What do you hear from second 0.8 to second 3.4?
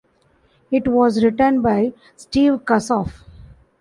was written by Steve Kasloff.